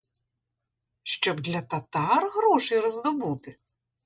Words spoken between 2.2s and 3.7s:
грошей роздобути?